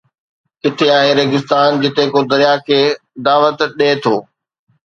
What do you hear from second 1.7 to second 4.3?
جتي ڪو درياهه کي دعوت ڏئي ٿو